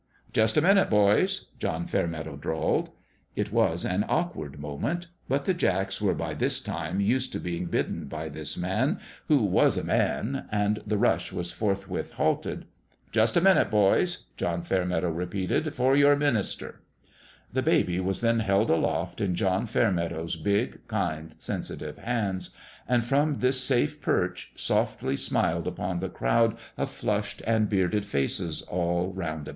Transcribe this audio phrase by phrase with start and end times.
[0.33, 2.89] "Just a minute, boys!" John Fairmeadow drawled.
[3.35, 7.67] It was an awkward moment: but the jacks were by this time used to being
[7.67, 12.65] bidden by this man who was a man, and the rush was forthwith halted."
[13.11, 16.81] Just a minute, boys," John Fairmeadow re peated," for your minister!"
[17.53, 22.55] The baby was then held aloft in John Fair meadow's big, kind, sensitive hands,
[22.87, 28.63] and from this safe perch softly smiled upon the crowd of flushed and bearded faces
[28.63, 29.49] all roundabout.